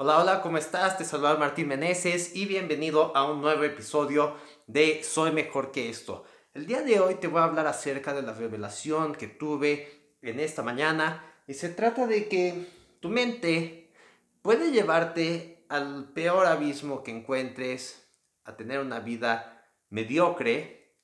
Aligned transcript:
Hola, 0.00 0.20
hola, 0.20 0.42
¿cómo 0.42 0.58
estás? 0.58 0.96
Te 0.96 1.04
saluda 1.04 1.34
Martín 1.38 1.66
Meneses 1.66 2.36
y 2.36 2.46
bienvenido 2.46 3.10
a 3.16 3.28
un 3.28 3.40
nuevo 3.40 3.64
episodio 3.64 4.36
de 4.68 5.02
Soy 5.02 5.32
mejor 5.32 5.72
que 5.72 5.88
esto. 5.88 6.24
El 6.54 6.66
día 6.66 6.82
de 6.82 7.00
hoy 7.00 7.16
te 7.16 7.26
voy 7.26 7.40
a 7.40 7.46
hablar 7.46 7.66
acerca 7.66 8.12
de 8.12 8.22
la 8.22 8.32
revelación 8.32 9.16
que 9.16 9.26
tuve 9.26 10.14
en 10.22 10.38
esta 10.38 10.62
mañana 10.62 11.24
y 11.48 11.54
se 11.54 11.70
trata 11.70 12.06
de 12.06 12.28
que 12.28 12.68
tu 13.00 13.08
mente 13.08 13.92
puede 14.40 14.70
llevarte 14.70 15.66
al 15.68 16.12
peor 16.12 16.46
abismo 16.46 17.02
que 17.02 17.10
encuentres, 17.10 18.08
a 18.44 18.56
tener 18.56 18.78
una 18.78 19.00
vida 19.00 19.68
mediocre 19.90 20.94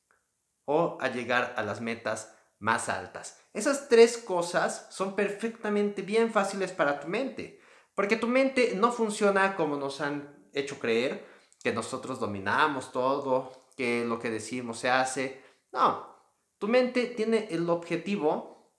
o 0.66 0.98
a 1.00 1.08
llegar 1.08 1.52
a 1.56 1.64
las 1.64 1.80
metas 1.80 2.32
más 2.60 2.88
altas. 2.88 3.40
Esas 3.54 3.88
tres 3.88 4.18
cosas 4.18 4.86
son 4.90 5.16
perfectamente 5.16 6.02
bien 6.02 6.32
fáciles 6.32 6.70
para 6.70 7.00
tu 7.00 7.08
mente. 7.08 7.63
Porque 7.94 8.16
tu 8.16 8.26
mente 8.26 8.74
no 8.76 8.92
funciona 8.92 9.56
como 9.56 9.76
nos 9.76 10.00
han 10.00 10.48
hecho 10.52 10.78
creer, 10.78 11.26
que 11.62 11.72
nosotros 11.72 12.20
dominamos 12.20 12.92
todo, 12.92 13.68
que 13.76 14.04
lo 14.04 14.18
que 14.18 14.30
decimos 14.30 14.78
se 14.78 14.90
hace. 14.90 15.42
No, 15.72 16.06
tu 16.58 16.68
mente 16.68 17.06
tiene 17.06 17.48
el 17.50 17.68
objetivo 17.70 18.72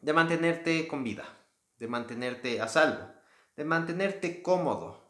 de 0.00 0.12
mantenerte 0.12 0.86
con 0.86 1.02
vida, 1.02 1.24
de 1.78 1.88
mantenerte 1.88 2.60
a 2.60 2.68
salvo, 2.68 3.10
de 3.56 3.64
mantenerte 3.64 4.42
cómodo. 4.42 5.08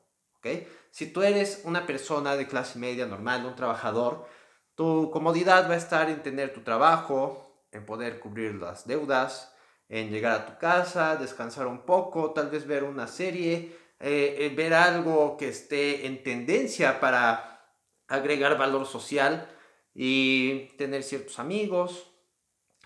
Si 0.90 1.12
tú 1.12 1.22
eres 1.22 1.62
una 1.64 1.86
persona 1.86 2.36
de 2.36 2.46
clase 2.46 2.78
media 2.78 3.06
normal, 3.06 3.44
un 3.44 3.54
trabajador, 3.54 4.26
tu 4.74 5.10
comodidad 5.10 5.68
va 5.68 5.74
a 5.74 5.78
estar 5.78 6.08
en 6.08 6.22
tener 6.22 6.52
tu 6.52 6.62
trabajo, 6.62 7.66
en 7.72 7.84
poder 7.84 8.20
cubrir 8.20 8.54
las 8.54 8.86
deudas, 8.86 9.54
en 9.88 10.10
llegar 10.10 10.32
a 10.32 10.46
tu 10.46 10.58
casa, 10.58 11.16
descansar 11.16 11.66
un 11.66 11.86
poco, 11.86 12.32
tal 12.32 12.50
vez 12.50 12.66
ver 12.66 12.84
una 12.84 13.06
serie, 13.06 13.76
eh, 14.00 14.36
eh, 14.38 14.52
ver 14.54 14.74
algo 14.74 15.36
que 15.36 15.48
esté 15.48 16.06
en 16.06 16.22
tendencia 16.22 17.00
para 17.00 17.74
agregar 18.06 18.58
valor 18.58 18.86
social 18.86 19.48
y 19.94 20.68
tener 20.76 21.02
ciertos 21.02 21.38
amigos, 21.38 22.10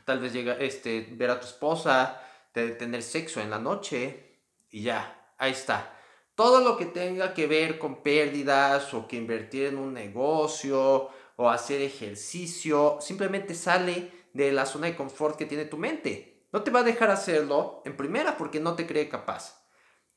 tal 0.04 0.20
vez 0.20 0.32
llegar, 0.32 0.62
este, 0.62 1.08
ver 1.12 1.30
a 1.30 1.40
tu 1.40 1.46
esposa, 1.46 2.20
tener 2.52 3.02
sexo 3.02 3.40
en 3.40 3.50
la 3.50 3.58
noche 3.58 4.40
y 4.70 4.82
ya, 4.82 5.34
ahí 5.38 5.52
está. 5.52 5.98
Todo 6.34 6.60
lo 6.60 6.77
que 6.77 6.86
tenga 6.86 7.34
que 7.34 7.46
ver 7.46 7.78
con 7.78 8.02
pérdidas 8.02 8.94
o 8.94 9.06
que 9.06 9.16
invertir 9.16 9.66
en 9.66 9.78
un 9.78 9.92
negocio 9.92 11.10
o 11.36 11.50
hacer 11.50 11.82
ejercicio, 11.82 12.98
simplemente 13.00 13.55
sale 13.55 14.10
de 14.32 14.52
la 14.52 14.64
zona 14.64 14.86
de 14.86 14.96
confort 14.96 15.36
que 15.36 15.46
tiene 15.46 15.66
tu 15.66 15.77
mente. 15.77 16.31
No 16.53 16.62
te 16.62 16.70
va 16.70 16.81
a 16.81 16.84
dejar 16.84 17.11
hacerlo, 17.11 17.83
en 17.84 17.97
primera, 17.97 18.36
porque 18.36 18.61
no 18.61 18.75
te 18.75 18.86
cree 18.86 19.08
capaz. 19.08 19.62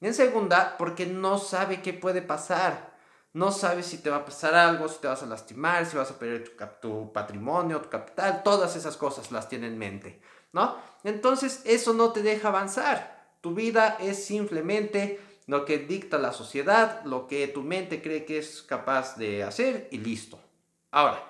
En 0.01 0.13
segunda, 0.13 0.75
porque 0.77 1.05
no 1.05 1.37
sabe 1.37 1.81
qué 1.81 1.93
puede 1.93 2.21
pasar. 2.21 2.93
No 3.33 3.51
sabe 3.51 3.83
si 3.83 3.97
te 3.97 4.09
va 4.09 4.17
a 4.17 4.25
pasar 4.25 4.53
algo, 4.53 4.87
si 4.87 4.99
te 4.99 5.07
vas 5.07 5.23
a 5.23 5.25
lastimar, 5.25 5.85
si 5.85 5.97
vas 5.97 6.11
a 6.11 6.19
perder 6.19 6.55
tu, 6.81 7.11
patrimonio, 7.11 7.81
tu 7.81 7.89
capital. 7.89 8.43
Todas 8.43 8.75
esas 8.75 8.97
cosas 8.97 9.31
las 9.31 9.49
tiene 9.49 9.67
en 9.67 9.77
mente, 9.77 10.21
¿no? 10.53 10.77
Entonces, 11.03 11.61
eso 11.65 11.93
no 11.93 12.11
te 12.11 12.21
deja 12.21 12.49
avanzar. 12.49 13.35
Tu 13.41 13.53
vida 13.53 13.97
es 13.99 14.25
simplemente 14.25 15.19
lo 15.47 15.65
que 15.65 15.79
dicta 15.79 16.17
la 16.17 16.33
sociedad, 16.33 17.03
lo 17.05 17.27
que 17.27 17.47
tu 17.47 17.61
mente 17.61 18.01
cree 18.01 18.25
que 18.25 18.37
es 18.37 18.61
capaz 18.61 19.17
de 19.17 19.43
hacer 19.43 19.87
y 19.91 19.99
listo. 19.99 20.39
Ahora, 20.91 21.21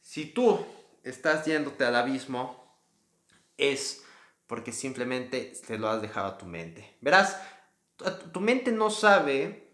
si 0.00 0.26
tú 0.26 0.64
estás 1.02 1.44
yéndote 1.46 1.84
al 1.84 1.96
abismo, 1.96 2.76
es 3.56 4.05
porque 4.46 4.72
simplemente 4.72 5.52
te 5.66 5.78
lo 5.78 5.88
has 5.88 6.02
dejado 6.02 6.28
a 6.28 6.38
tu 6.38 6.46
mente. 6.46 6.96
Verás, 7.00 7.40
tu 8.32 8.40
mente 8.40 8.72
no 8.72 8.90
sabe 8.90 9.68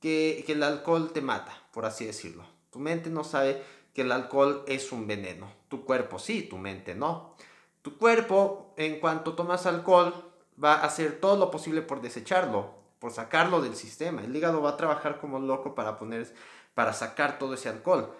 que, 0.00 0.44
el 0.48 0.62
alcohol 0.62 1.12
te 1.12 1.20
mata, 1.20 1.52
por 1.72 1.84
así 1.84 2.06
decirlo. 2.06 2.44
Tu 2.70 2.78
mente 2.78 3.10
no 3.10 3.24
sabe 3.24 3.62
que 3.92 4.02
el 4.02 4.12
alcohol 4.12 4.64
es 4.66 4.92
un 4.92 5.06
veneno. 5.06 5.50
Tu 5.68 5.84
cuerpo 5.84 6.18
sí, 6.18 6.42
tu 6.42 6.58
mente 6.58 6.94
no. 6.94 7.34
Tu 7.82 7.98
cuerpo, 7.98 8.74
en 8.76 9.00
cuanto 9.00 9.34
tomas 9.34 9.66
alcohol, 9.66 10.32
va 10.62 10.74
a 10.74 10.84
hacer 10.84 11.20
todo 11.20 11.36
lo 11.36 11.50
posible 11.50 11.82
por 11.82 12.00
desecharlo, 12.00 12.74
por 12.98 13.12
sacarlo 13.12 13.60
del 13.60 13.76
sistema. 13.76 14.22
El 14.22 14.34
hígado 14.34 14.62
va 14.62 14.70
a 14.70 14.76
trabajar 14.76 15.18
como 15.20 15.38
loco 15.38 15.74
para 15.74 15.98
poner, 15.98 16.32
para 16.74 16.92
sacar 16.92 17.38
todo 17.38 17.54
ese 17.54 17.68
alcohol. 17.68 18.14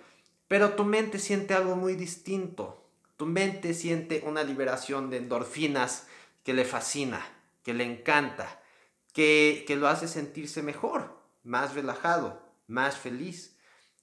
Pero 0.49 0.75
tu 0.75 0.85
mente 0.85 1.19
siente 1.19 1.55
algo 1.55 1.77
muy 1.77 1.95
distinto. 1.95 2.86
Tu 3.17 3.27
mente 3.27 3.75
siente 3.75 4.23
una 4.27 4.43
liberación 4.43 5.11
de 5.11 5.19
endorfinas 5.19 6.07
que 6.43 6.55
le 6.55 6.65
fascina, 6.65 7.27
que 7.63 7.75
le 7.75 7.85
encanta, 7.85 8.61
que, 9.13 9.65
lo 9.79 9.89
hace 9.89 10.09
sentirse 10.09 10.63
mejor, 10.63 11.19
más 11.43 11.75
relajado, 11.75 12.43
más 12.67 12.97
feliz. 12.97 13.57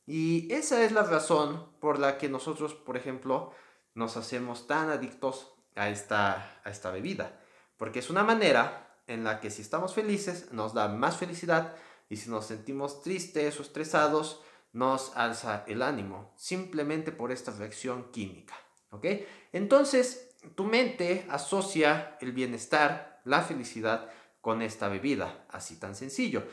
Y 0.05 0.51
esa 0.51 0.83
es 0.83 0.91
la 0.91 1.03
razón 1.03 1.71
por 1.79 1.99
la 1.99 2.17
que 2.17 2.29
nosotros, 2.29 2.73
por 2.73 2.97
ejemplo, 2.97 3.53
nos 3.93 4.17
hacemos 4.17 4.65
tan 4.65 4.89
adictos 4.89 5.53
a 5.75 5.89
esta, 5.89 6.59
a 6.63 6.69
esta 6.69 6.89
bebida. 6.89 7.39
Porque 7.77 7.99
es 7.99 8.09
una 8.09 8.23
manera 8.23 8.97
en 9.07 9.23
la 9.23 9.39
que 9.39 9.51
si 9.51 9.61
estamos 9.61 9.93
felices 9.93 10.51
nos 10.51 10.73
da 10.73 10.87
más 10.87 11.17
felicidad 11.17 11.75
y 12.09 12.17
si 12.17 12.29
nos 12.29 12.47
sentimos 12.47 13.01
tristes 13.01 13.59
o 13.59 13.61
estresados 13.61 14.41
nos 14.71 15.15
alza 15.15 15.63
el 15.67 15.83
ánimo, 15.83 16.33
simplemente 16.35 17.11
por 17.11 17.31
esta 17.31 17.51
reacción 17.51 18.11
química. 18.11 18.55
¿Ok? 18.93 19.05
Entonces, 19.51 20.35
tu 20.55 20.65
mente 20.65 21.25
asocia 21.29 22.17
el 22.21 22.31
bienestar, 22.31 23.21
la 23.25 23.41
felicidad 23.41 24.09
con 24.39 24.61
esta 24.61 24.87
bebida, 24.87 25.45
así 25.49 25.79
tan 25.79 25.95
sencillo. 25.95 26.43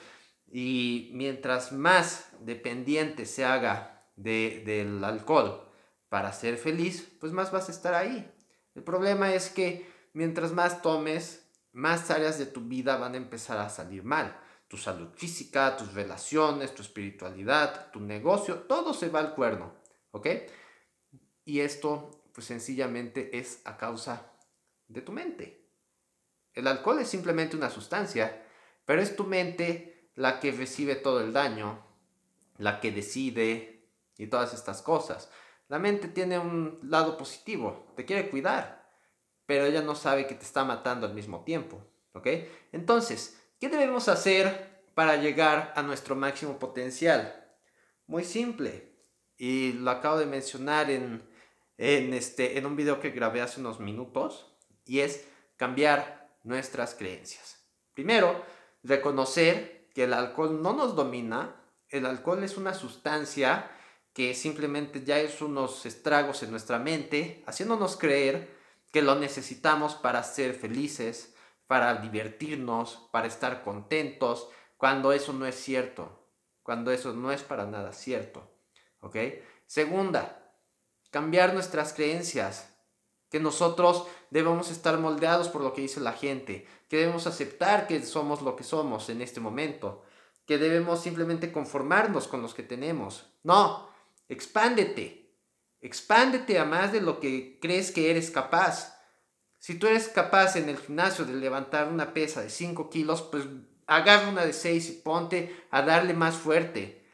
Y 0.51 1.11
mientras 1.13 1.73
más 1.73 2.31
dependiente 2.41 3.27
se 3.27 3.45
haga 3.45 4.07
del 4.17 5.05
alcohol 5.05 5.69
para 6.09 6.33
ser 6.33 6.57
feliz, 6.57 7.09
pues 7.21 7.33
más 7.33 7.53
vas 7.53 7.69
a 7.69 7.73
estar 7.73 7.95
ahí. 7.95 8.33
El 8.75 8.83
problema 8.83 9.35
es 9.35 9.51
que 9.51 9.87
mientras 10.13 10.53
más 10.53 10.83
tomes, 10.83 11.47
más 11.73 12.11
áreas 12.11 12.39
de 12.39 12.47
tu 12.47 12.63
vida 12.63 12.97
van 12.97 13.15
a 13.15 13.19
empezar 13.19 13.59
a 13.59 13.69
salir 13.69 14.03
mal. 14.03 14.37
Tu 14.67 14.77
salud 14.77 15.09
física, 15.15 15.77
tus 15.77 15.95
relaciones, 15.95 16.75
tu 16.75 16.83
espiritualidad, 16.83 17.91
tu 17.91 18.01
negocio, 18.01 18.61
todo 18.61 18.95
se 18.95 19.09
va 19.09 19.21
al 19.21 19.35
cuerno. 19.35 19.75
¿Ok? 20.13 20.27
Y 21.45 21.61
esto 21.61 22.20
pues 22.33 22.47
sencillamente 22.47 23.39
es 23.39 23.61
a 23.65 23.77
causa 23.77 24.33
de 24.89 25.03
tu 25.03 25.13
mente. 25.13 25.69
El 26.53 26.67
alcohol 26.67 26.99
es 27.01 27.09
simplemente 27.09 27.57
una 27.57 27.71
sustancia, 27.71 28.45
pero 28.85 29.01
es 29.01 29.17
tu 29.17 29.25
mente 29.25 30.11
la 30.15 30.41
que 30.41 30.53
recibe 30.53 30.97
todo 30.97 31.21
el 31.21 31.33
daño, 31.33 31.85
la 32.59 32.81
que 32.81 32.93
decide 32.93 33.89
y 34.17 34.27
todas 34.27 34.53
estas 34.53 34.83
cosas. 34.83 35.31
La 35.69 35.79
mente 35.79 36.09
tiene 36.09 36.39
un 36.39 36.81
lado 36.83 37.17
positivo, 37.17 37.93
te 37.97 38.05
quiere 38.05 38.29
cuidar, 38.29 38.91
pero 39.47 39.65
ella 39.65 39.83
no 39.83 39.95
sabe 39.95 40.27
que 40.27 40.35
te 40.35 40.45
está 40.45 40.65
matando 40.65 41.07
al 41.07 41.15
mismo 41.15 41.45
tiempo, 41.45 41.87
¿ok? 42.13 42.27
Entonces, 42.73 43.41
¿qué 43.61 43.69
debemos 43.69 44.09
hacer 44.09 44.85
para 44.95 45.17
llegar 45.17 45.73
a 45.77 45.83
nuestro 45.83 46.17
máximo 46.17 46.59
potencial? 46.59 47.49
Muy 48.07 48.25
simple, 48.25 48.91
y 49.41 49.73
lo 49.73 49.91
acabo 49.91 50.19
de 50.19 50.27
mencionar 50.27 50.91
en 50.91 51.27
en, 51.81 52.13
este, 52.13 52.59
en 52.59 52.67
un 52.67 52.77
video 52.77 53.01
que 53.01 53.09
grabé 53.09 53.41
hace 53.41 53.59
unos 53.59 53.81
minutos 53.81 54.55
y 54.85 55.01
es 55.01 55.27
cambiar 55.57 56.29
nuestras 56.45 56.95
creencias. 56.95 57.65
Primero, 57.95 58.45
reconocer 58.83 59.89
que 59.95 60.05
el 60.05 60.13
alcohol 60.13 60.63
no 60.63 60.75
nos 60.75 60.95
domina, 60.95 61.57
el 61.89 62.05
alcohol 62.05 62.45
es 62.45 62.59
una 62.59 62.75
sustancia 62.75 63.71
que 64.13 64.35
simplemente 64.35 65.05
ya 65.05 65.21
es 65.21 65.41
unos 65.41 65.87
estragos 65.87 66.43
en 66.43 66.51
nuestra 66.51 66.79
mente, 66.79 67.43
haciéndonos 67.47 67.97
creer 67.97 68.51
que 68.93 69.01
lo 69.01 69.15
necesitamos 69.15 69.95
para 69.95 70.23
ser 70.23 70.53
felices, 70.53 71.35
para 71.67 71.95
divertirnos, 71.95 73.09
para 73.11 73.27
estar 73.27 73.63
contentos, 73.63 74.51
cuando 74.77 75.13
eso 75.13 75.33
no 75.33 75.47
es 75.47 75.55
cierto, 75.55 76.27
cuando 76.63 76.91
eso 76.91 77.15
no 77.15 77.33
es 77.33 77.43
para 77.43 77.65
nada 77.65 77.95
cierto. 77.95 78.51
¿Ok? 79.01 79.17
Segunda, 79.65 80.40
cambiar 81.11 81.55
nuestras 81.55 81.93
creencias, 81.93 82.71
que 83.31 83.41
nosotros 83.41 84.07
debemos 84.31 84.71
estar 84.71 84.99
moldeados 84.99 85.49
por 85.49 85.63
lo 85.63 85.73
que 85.73 85.83
dice 85.83 86.01
la 86.01 86.13
gente, 86.13 86.67
que 86.89 86.99
debemos 86.99 87.27
aceptar 87.27 87.87
que 87.87 88.03
somos 88.05 88.43
lo 88.43 88.57
que 88.57 88.65
somos 88.65 89.09
en 89.09 89.23
este 89.23 89.41
momento, 89.41 90.03
que 90.47 90.59
debemos 90.59 91.01
simplemente 91.01 91.53
conformarnos 91.53 92.27
con 92.27 92.43
los 92.43 92.55
que 92.55 92.65
tenemos. 92.65 93.33
No, 93.45 93.89
expándete, 94.29 95.37
expándete 95.81 96.59
a 96.59 96.65
más 96.65 96.93
de 96.93 97.01
lo 97.01 97.21
que 97.21 97.59
crees 97.61 97.93
que 97.93 98.11
eres 98.11 98.31
capaz. 98.31 98.97
Si 99.59 99.79
tú 99.79 99.87
eres 99.87 100.09
capaz 100.09 100.57
en 100.57 100.69
el 100.69 100.79
gimnasio 100.79 101.25
de 101.25 101.35
levantar 101.35 101.89
una 101.89 102.13
pesa 102.13 102.43
de 102.43 102.51
5 102.51 102.91
kilos, 102.91 103.23
pues 103.23 103.45
agarra 103.87 104.29
una 104.29 104.45
de 104.45 104.53
6 104.53 104.89
y 104.89 104.93
ponte 105.03 105.67
a 105.71 105.83
darle 105.83 106.15
más 106.15 106.35
fuerte. 106.35 107.07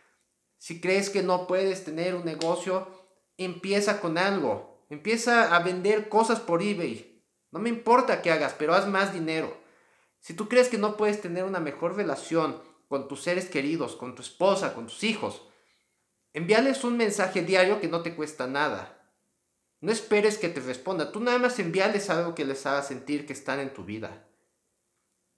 Si 0.57 0.81
crees 0.81 1.11
que 1.11 1.23
no 1.23 1.47
puedes 1.47 1.85
tener 1.85 2.15
un 2.15 2.25
negocio, 2.25 3.06
empieza 3.37 4.01
con 4.01 4.19
algo. 4.19 4.85
Empieza 4.89 5.55
a 5.55 5.59
vender 5.61 6.09
cosas 6.09 6.41
por 6.41 6.63
eBay. 6.63 7.23
No 7.51 7.59
me 7.59 7.69
importa 7.69 8.23
qué 8.23 8.31
hagas, 8.31 8.55
pero 8.59 8.75
haz 8.75 8.87
más 8.87 9.13
dinero. 9.13 9.57
Si 10.21 10.35
tú 10.35 10.49
crees 10.49 10.69
que 10.69 10.79
no 10.79 10.97
puedes 10.97 11.21
tener 11.21 11.45
una 11.45 11.61
mejor 11.61 11.97
relación 11.97 12.61
con 12.89 13.09
tus 13.09 13.23
seres 13.23 13.49
queridos, 13.49 13.97
con 13.97 14.15
tu 14.15 14.23
esposa, 14.23 14.75
con 14.75 14.87
tus 14.87 15.03
hijos. 15.05 15.43
Envíales 16.33 16.85
un 16.85 16.97
mensaje 16.97 17.43
diario 17.43 17.81
que 17.81 17.89
no 17.89 18.03
te 18.03 18.15
cuesta 18.15 18.47
nada. 18.47 18.93
No 19.81 19.93
esperes 19.93 20.39
que 20.39 20.49
te 20.49 20.61
responda. 20.61 21.13
Tú 21.13 21.21
nada 21.21 21.39
más 21.39 21.59
envíales 21.59 22.11
algo 22.11 22.35
que 22.35 22.45
les 22.45 22.65
haga 22.67 22.83
sentir 22.83 23.27
que 23.27 23.33
están 23.33 23.61
en 23.61 23.73
tu 23.73 23.85
vida. 23.85 24.27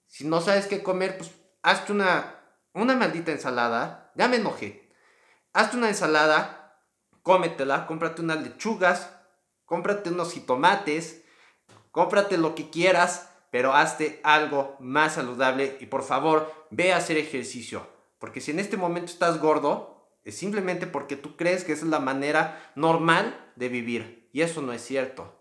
Si 0.05 0.25
no 0.25 0.41
sabes 0.41 0.67
qué 0.67 0.81
comer, 0.81 1.17
pues 1.17 1.31
hazte 1.61 1.91
una, 1.91 2.39
una 2.73 2.95
maldita 2.95 3.31
ensalada. 3.31 4.11
Ya 4.15 4.27
me 4.27 4.37
enojé. 4.37 4.91
Hazte 5.53 5.77
una 5.77 5.89
ensalada, 5.89 6.58
cómetela, 7.23 7.85
cómprate 7.87 8.21
unas 8.21 8.41
lechugas, 8.41 9.15
cómprate 9.65 10.09
unos 10.09 10.33
jitomates, 10.33 11.23
cómprate 11.91 12.37
lo 12.37 12.55
que 12.55 12.69
quieras, 12.69 13.29
pero 13.51 13.73
hazte 13.73 14.19
algo 14.23 14.75
más 14.79 15.15
saludable 15.15 15.77
y 15.79 15.87
por 15.87 16.03
favor 16.03 16.53
ve 16.69 16.93
a 16.93 16.97
hacer 16.97 17.17
ejercicio. 17.17 17.87
Porque 18.19 18.41
si 18.41 18.51
en 18.51 18.59
este 18.59 18.77
momento 18.77 19.11
estás 19.11 19.39
gordo, 19.39 20.09
es 20.23 20.37
simplemente 20.37 20.87
porque 20.87 21.15
tú 21.15 21.35
crees 21.35 21.63
que 21.63 21.73
es 21.73 21.83
la 21.83 21.99
manera 21.99 22.71
normal 22.75 23.51
de 23.55 23.69
vivir. 23.69 24.29
Y 24.31 24.41
eso 24.41 24.61
no 24.61 24.73
es 24.73 24.83
cierto. 24.83 25.35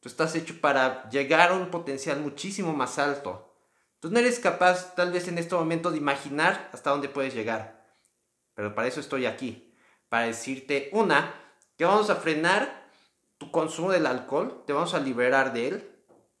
Tú 0.00 0.08
estás 0.08 0.34
hecho 0.34 0.60
para 0.60 1.08
llegar 1.10 1.50
a 1.50 1.56
un 1.56 1.70
potencial 1.70 2.20
muchísimo 2.20 2.72
más 2.72 2.98
alto. 2.98 3.54
Tú 4.00 4.10
no 4.10 4.18
eres 4.18 4.40
capaz 4.40 4.94
tal 4.94 5.12
vez 5.12 5.28
en 5.28 5.38
este 5.38 5.54
momento 5.54 5.90
de 5.90 5.98
imaginar 5.98 6.68
hasta 6.72 6.90
dónde 6.90 7.08
puedes 7.08 7.34
llegar. 7.34 7.86
Pero 8.54 8.74
para 8.74 8.88
eso 8.88 9.00
estoy 9.00 9.26
aquí. 9.26 9.71
Para 10.12 10.26
decirte, 10.26 10.90
una, 10.92 11.34
que 11.78 11.86
vamos 11.86 12.10
a 12.10 12.16
frenar 12.16 12.90
tu 13.38 13.50
consumo 13.50 13.92
del 13.92 14.04
alcohol, 14.04 14.62
te 14.66 14.74
vamos 14.74 14.92
a 14.92 15.00
liberar 15.00 15.54
de 15.54 15.68
él 15.68 15.92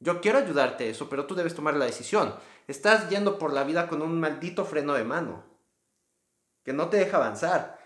yo 0.02 0.20
quiero 0.20 0.38
ayudarte 0.38 0.84
a 0.84 0.86
eso, 0.88 1.08
pero 1.08 1.26
tú 1.26 1.36
debes 1.36 1.54
tomar 1.54 1.76
la 1.76 1.84
decisión. 1.84 2.34
Estás 2.66 3.08
yendo 3.08 3.38
por 3.38 3.52
la 3.52 3.62
vida 3.62 3.86
con 3.86 4.02
un 4.02 4.18
maldito 4.18 4.64
freno 4.64 4.94
de 4.94 5.04
mano 5.04 5.44
que 6.64 6.72
no 6.72 6.88
te 6.88 6.96
deja 6.96 7.18
avanzar. 7.18 7.78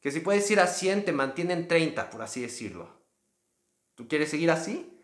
Que 0.00 0.12
si 0.12 0.20
puedes 0.20 0.48
ir 0.52 0.60
a 0.60 0.68
100 0.68 1.04
te 1.04 1.12
mantiene 1.12 1.52
en 1.52 1.66
30, 1.66 2.10
por 2.10 2.22
así 2.22 2.42
decirlo. 2.42 2.88
¿Tú 3.96 4.06
quieres 4.06 4.30
seguir 4.30 4.52
así? 4.52 5.00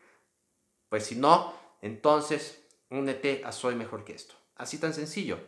Pues 0.89 1.07
si 1.07 1.17
no, 1.17 1.53
entonces 1.83 2.63
únete 2.89 3.43
a 3.45 3.51
Soy 3.51 3.75
Mejor 3.75 4.05
que 4.05 4.15
esto. 4.15 4.37
Así 4.55 4.79
tan 4.79 4.95
sencillo. 4.95 5.41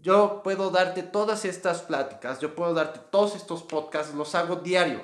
Yo 0.00 0.42
puedo 0.42 0.70
darte 0.70 1.02
todas 1.02 1.44
estas 1.44 1.82
pláticas, 1.82 2.40
yo 2.40 2.54
puedo 2.54 2.74
darte 2.74 3.00
todos 3.10 3.36
estos 3.36 3.62
podcasts, 3.62 4.14
los 4.14 4.34
hago 4.34 4.56
diario. 4.56 5.02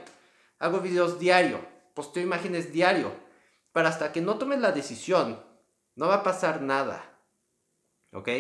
Hago 0.58 0.81
videos 0.81 1.19
diario, 1.19 1.60
posteo 1.94 2.22
imágenes 2.22 2.72
diario 2.72 3.26
pero 3.76 3.88
hasta 3.88 4.10
que 4.10 4.22
no 4.22 4.38
tomes 4.38 4.58
la 4.60 4.72
decisión, 4.72 5.38
no 5.96 6.08
va 6.08 6.14
a 6.14 6.22
pasar 6.22 6.62
nada. 6.62 7.20
¿Ok? 8.14 8.31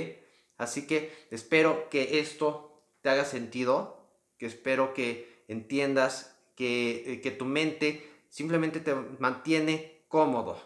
Así 0.56 0.86
que 0.86 1.12
espero 1.30 1.90
que 1.90 2.20
esto 2.20 2.88
te 3.02 3.10
haga 3.10 3.26
sentido, 3.26 4.08
que 4.38 4.46
espero 4.46 4.94
que 4.94 5.44
entiendas 5.46 6.34
que, 6.54 7.12
eh, 7.12 7.20
que 7.20 7.32
tu 7.32 7.44
mente 7.44 8.10
simplemente 8.30 8.80
te 8.80 8.94
mantiene 8.94 10.06
cómodo, 10.08 10.58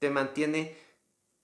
te 0.00 0.10
mantiene 0.10 0.76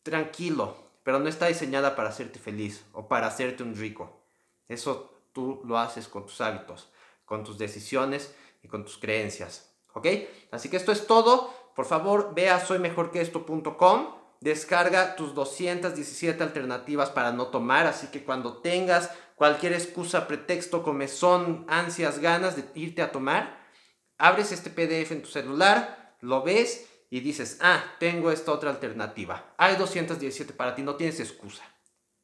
tranquilo, 0.02 0.76
pero 1.02 1.18
no 1.18 1.28
está 1.28 1.46
diseñada 1.46 1.96
para 1.96 2.10
hacerte 2.10 2.38
feliz 2.38 2.84
o 2.92 3.08
para 3.08 3.26
hacerte 3.26 3.62
un 3.62 3.74
rico. 3.74 4.24
Eso 4.68 5.22
tú 5.32 5.62
lo 5.64 5.78
haces 5.78 6.08
con 6.08 6.26
tus 6.26 6.40
hábitos, 6.40 6.90
con 7.24 7.44
tus 7.44 7.58
decisiones 7.58 8.34
y 8.62 8.68
con 8.68 8.84
tus 8.84 8.98
creencias. 8.98 9.74
¿Ok? 9.92 10.06
Así 10.52 10.68
que 10.68 10.76
esto 10.76 10.92
es 10.92 11.06
todo 11.06 11.60
por 11.80 11.86
favor 11.86 12.34
ve 12.34 12.50
a 12.50 12.60
soymejorqueesto.com, 12.60 14.14
descarga 14.40 15.16
tus 15.16 15.34
217 15.34 16.42
alternativas 16.42 17.10
para 17.10 17.32
no 17.32 17.46
tomar, 17.46 17.86
así 17.86 18.08
que 18.08 18.24
cuando 18.24 18.58
tengas 18.58 19.10
cualquier 19.34 19.72
excusa, 19.72 20.26
pretexto, 20.26 20.82
comezón, 20.82 21.64
ansias, 21.68 22.18
ganas 22.18 22.56
de 22.56 22.64
irte 22.74 23.00
a 23.00 23.12
tomar, 23.12 23.66
abres 24.18 24.52
este 24.52 24.68
PDF 24.68 25.12
en 25.12 25.22
tu 25.22 25.28
celular, 25.28 26.16
lo 26.20 26.42
ves 26.42 26.86
y 27.10 27.20
dices, 27.20 27.58
ah, 27.60 27.82
tengo 27.98 28.30
esta 28.30 28.52
otra 28.52 28.70
alternativa. 28.70 29.52
Hay 29.58 29.76
217 29.76 30.52
para 30.52 30.76
ti, 30.76 30.82
no 30.82 30.94
tienes 30.94 31.18
excusa. 31.18 31.64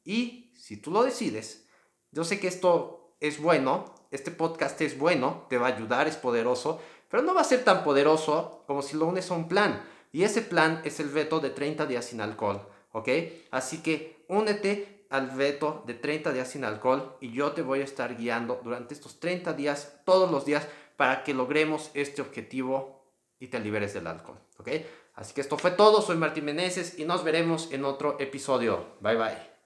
Y 0.05 0.53
si 0.55 0.77
tú 0.77 0.91
lo 0.91 1.03
decides, 1.03 1.67
yo 2.11 2.23
sé 2.23 2.39
que 2.39 2.47
esto 2.47 3.15
es 3.19 3.41
bueno, 3.41 3.93
este 4.11 4.31
podcast 4.31 4.79
es 4.81 4.97
bueno, 4.97 5.45
te 5.49 5.57
va 5.57 5.67
a 5.67 5.75
ayudar, 5.75 6.07
es 6.07 6.15
poderoso, 6.15 6.81
pero 7.09 7.21
no 7.21 7.33
va 7.33 7.41
a 7.41 7.43
ser 7.43 7.65
tan 7.65 7.83
poderoso 7.83 8.63
como 8.65 8.81
si 8.81 8.95
lo 8.95 9.05
unes 9.05 9.29
a 9.29 9.33
un 9.33 9.49
plan. 9.49 9.83
Y 10.13 10.23
ese 10.23 10.41
plan 10.41 10.81
es 10.85 11.01
el 11.01 11.09
veto 11.09 11.41
de 11.41 11.49
30 11.49 11.85
días 11.85 12.05
sin 12.05 12.21
alcohol, 12.21 12.65
¿ok? 12.93 13.09
Así 13.51 13.83
que 13.83 14.25
únete 14.29 15.05
al 15.09 15.31
veto 15.31 15.83
de 15.85 15.95
30 15.95 16.31
días 16.31 16.49
sin 16.49 16.63
alcohol 16.63 17.17
y 17.19 17.31
yo 17.31 17.51
te 17.51 17.61
voy 17.61 17.81
a 17.81 17.85
estar 17.85 18.15
guiando 18.15 18.59
durante 18.63 18.93
estos 18.93 19.19
30 19.19 19.53
días, 19.53 19.99
todos 20.05 20.31
los 20.31 20.45
días, 20.45 20.67
para 20.95 21.23
que 21.23 21.33
logremos 21.33 21.91
este 21.93 22.21
objetivo 22.21 22.96
y 23.39 23.47
te 23.47 23.59
liberes 23.59 23.93
del 23.93 24.07
alcohol, 24.07 24.39
¿ok? 24.57 24.69
Así 25.15 25.33
que 25.33 25.41
esto 25.41 25.57
fue 25.57 25.71
todo, 25.71 26.01
soy 26.01 26.17
Martín 26.17 26.45
Meneses 26.45 26.99
y 26.99 27.05
nos 27.05 27.23
veremos 27.23 27.71
en 27.71 27.85
otro 27.85 28.19
episodio. 28.19 28.97
Bye 29.01 29.15
bye. 29.15 29.56